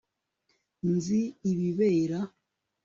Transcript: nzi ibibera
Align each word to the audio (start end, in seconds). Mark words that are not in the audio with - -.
nzi 0.91 1.21
ibibera 1.51 2.19